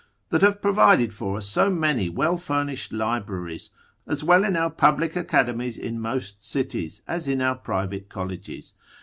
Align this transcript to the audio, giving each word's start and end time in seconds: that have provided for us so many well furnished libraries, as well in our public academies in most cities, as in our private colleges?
that 0.29 0.41
have 0.41 0.63
provided 0.63 1.13
for 1.13 1.37
us 1.37 1.45
so 1.45 1.69
many 1.69 2.09
well 2.09 2.35
furnished 2.35 2.91
libraries, 2.91 3.69
as 4.07 4.23
well 4.23 4.43
in 4.43 4.55
our 4.55 4.71
public 4.71 5.15
academies 5.15 5.77
in 5.77 5.99
most 6.01 6.43
cities, 6.43 7.03
as 7.07 7.27
in 7.27 7.39
our 7.39 7.53
private 7.53 8.09
colleges? 8.09 8.73